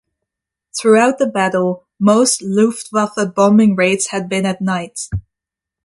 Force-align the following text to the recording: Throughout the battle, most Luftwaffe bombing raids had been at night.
Throughout 0.75 1.19
the 1.19 1.27
battle, 1.27 1.85
most 1.99 2.41
Luftwaffe 2.41 3.35
bombing 3.35 3.75
raids 3.75 4.07
had 4.07 4.27
been 4.27 4.47
at 4.47 4.59
night. 4.59 5.01